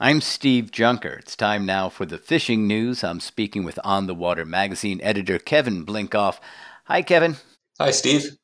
[0.00, 1.14] I'm Steve Junker.
[1.14, 3.02] It's time now for the fishing news.
[3.02, 6.38] I'm speaking with On the Water magazine editor Kevin Blinkoff.
[6.84, 7.38] Hi, Kevin.
[7.80, 8.36] Hi, Steve.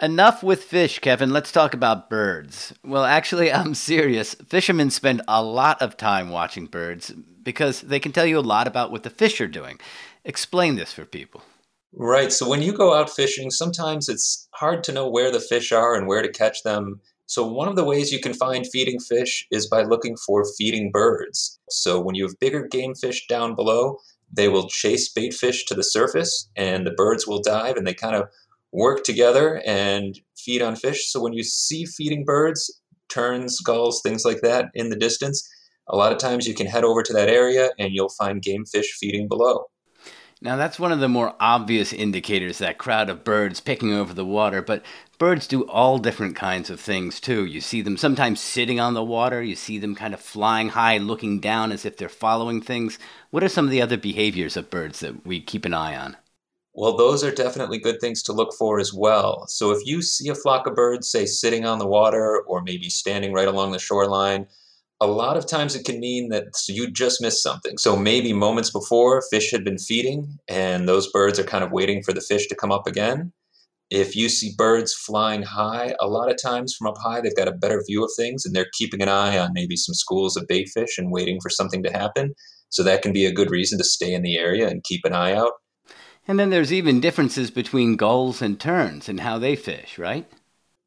[0.00, 1.32] Enough with fish, Kevin.
[1.32, 2.72] Let's talk about birds.
[2.84, 4.34] Well, actually, I'm serious.
[4.34, 7.10] Fishermen spend a lot of time watching birds
[7.42, 9.80] because they can tell you a lot about what the fish are doing.
[10.24, 11.42] Explain this for people.
[11.92, 12.30] Right.
[12.30, 15.96] So when you go out fishing, sometimes it's hard to know where the fish are
[15.96, 17.00] and where to catch them.
[17.30, 20.90] So one of the ways you can find feeding fish is by looking for feeding
[20.90, 21.60] birds.
[21.70, 23.98] So when you have bigger game fish down below,
[24.32, 27.94] they will chase bait fish to the surface and the birds will dive and they
[27.94, 28.28] kind of
[28.72, 31.08] work together and feed on fish.
[31.12, 35.48] So when you see feeding birds, terns, gulls, things like that in the distance,
[35.86, 38.64] a lot of times you can head over to that area and you'll find game
[38.64, 39.69] fish feeding below.
[40.42, 44.24] Now, that's one of the more obvious indicators that crowd of birds picking over the
[44.24, 44.82] water, but
[45.18, 47.44] birds do all different kinds of things too.
[47.44, 50.96] You see them sometimes sitting on the water, you see them kind of flying high,
[50.96, 52.98] looking down as if they're following things.
[53.30, 56.16] What are some of the other behaviors of birds that we keep an eye on?
[56.72, 59.46] Well, those are definitely good things to look for as well.
[59.46, 62.88] So if you see a flock of birds, say, sitting on the water or maybe
[62.88, 64.46] standing right along the shoreline,
[65.00, 67.78] a lot of times it can mean that you just missed something.
[67.78, 72.02] So maybe moments before, fish had been feeding, and those birds are kind of waiting
[72.02, 73.32] for the fish to come up again.
[73.90, 77.48] If you see birds flying high, a lot of times from up high, they've got
[77.48, 80.46] a better view of things and they're keeping an eye on maybe some schools of
[80.46, 82.32] bait fish and waiting for something to happen.
[82.68, 85.12] So that can be a good reason to stay in the area and keep an
[85.12, 85.54] eye out.
[86.28, 90.30] And then there's even differences between gulls and terns and how they fish, right?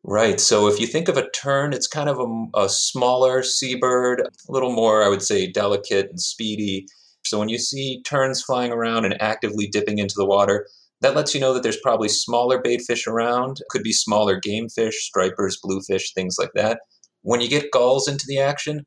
[0.05, 0.39] Right.
[0.41, 4.51] So if you think of a tern, it's kind of a, a, smaller seabird, a
[4.51, 6.87] little more, I would say, delicate and speedy.
[7.23, 10.67] So when you see terns flying around and actively dipping into the water,
[10.99, 13.61] that lets you know that there's probably smaller bait fish around.
[13.69, 16.81] Could be smaller game fish, stripers, bluefish, things like that.
[17.21, 18.85] When you get gulls into the action,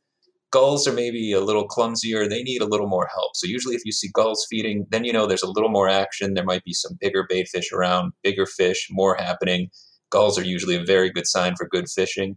[0.51, 2.29] gulls are maybe a little clumsier.
[2.29, 3.31] They need a little more help.
[3.37, 6.35] So usually if you see gulls feeding, then you know there's a little more action.
[6.35, 9.71] There might be some bigger bait fish around, bigger fish, more happening
[10.11, 12.37] Gulls are usually a very good sign for good fishing.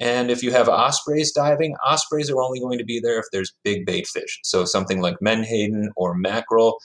[0.00, 3.52] And if you have ospreys diving, ospreys are only going to be there if there's
[3.64, 4.38] big bait fish.
[4.44, 6.78] So something like menhaden or mackerel,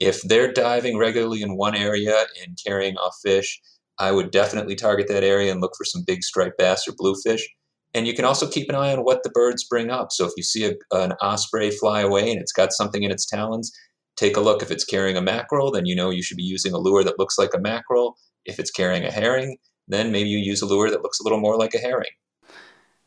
[0.00, 3.60] if they're diving regularly in one area and carrying off fish,
[3.98, 7.48] I would definitely target that area and look for some big striped bass or bluefish.
[7.94, 10.08] And you can also keep an eye on what the birds bring up.
[10.10, 13.24] So if you see a, an osprey fly away and it's got something in its
[13.24, 13.72] talons,
[14.16, 14.62] take a look.
[14.62, 17.18] If it's carrying a mackerel, then you know you should be using a lure that
[17.18, 18.16] looks like a mackerel.
[18.44, 19.56] If it's carrying a herring,
[19.88, 22.10] then maybe you use a lure that looks a little more like a herring.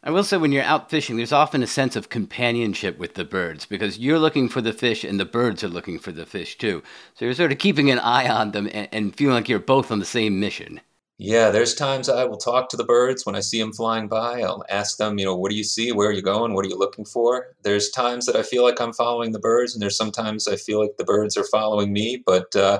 [0.01, 3.25] I will say, when you're out fishing, there's often a sense of companionship with the
[3.25, 6.57] birds because you're looking for the fish and the birds are looking for the fish
[6.57, 6.81] too.
[7.15, 9.91] So you're sort of keeping an eye on them and, and feeling like you're both
[9.91, 10.79] on the same mission.
[11.21, 14.41] Yeah, there's times I will talk to the birds when I see them flying by.
[14.41, 15.91] I'll ask them, you know, what do you see?
[15.91, 16.53] Where are you going?
[16.53, 17.47] What are you looking for?
[17.63, 20.79] There's times that I feel like I'm following the birds, and there's sometimes I feel
[20.79, 22.23] like the birds are following me.
[22.25, 22.79] But, uh,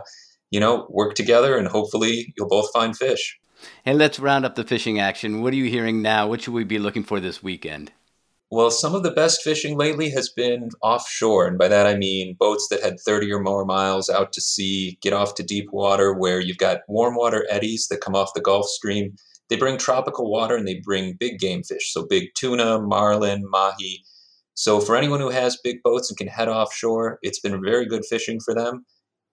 [0.51, 3.38] you know, work together and hopefully you'll both find fish.
[3.85, 5.41] And let's round up the fishing action.
[5.41, 6.27] What are you hearing now?
[6.27, 7.91] What should we be looking for this weekend?
[8.52, 11.46] Well, some of the best fishing lately has been offshore.
[11.46, 14.98] And by that I mean boats that had 30 or more miles out to sea,
[15.02, 18.42] get off to deep water where you've got warm water eddies that come off the
[18.42, 19.16] Gulf Stream.
[19.50, 21.94] They bring tropical water and they bring big game fish.
[21.94, 24.04] So big tuna, marlin, mahi.
[24.56, 28.04] So for anyone who has big boats and can head offshore, it's been very good
[28.04, 28.84] fishing for them.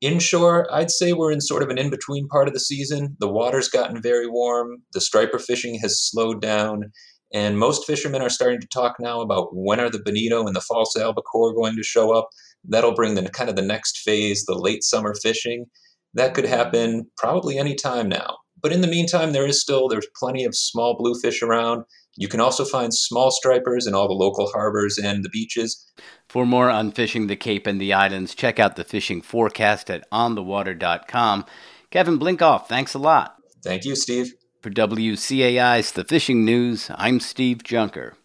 [0.03, 3.17] Inshore, I'd say we're in sort of an in between part of the season.
[3.19, 6.93] The water's gotten very warm, the striper fishing has slowed down,
[7.37, 10.61] and most fishermen are starting to talk now about when are the bonito and the
[10.63, 12.31] false albacore going to show up.
[12.65, 15.67] That'll bring the kind of the next phase, the late summer fishing.
[16.15, 18.39] That could happen probably any time now.
[18.63, 21.85] But in the meantime, there is still there's plenty of small bluefish around.
[22.17, 25.93] You can also find small stripers in all the local harbors and the beaches.
[26.31, 30.11] For more on fishing the Cape and the islands, check out the fishing forecast at
[30.11, 31.45] onthewater.com.
[31.91, 33.37] Kevin Blinkoff, thanks a lot.
[33.63, 34.33] Thank you, Steve.
[34.61, 38.17] For WCAI's The Fishing News, I'm Steve Junker.